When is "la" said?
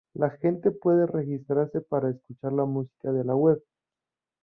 0.15-0.31, 2.53-2.65, 3.23-3.35